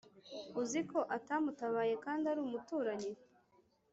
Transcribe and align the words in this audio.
Uziko 0.61 0.99
atamutabaye 1.17 1.93
kndi 2.03 2.25
arumuturanyi 2.31 3.11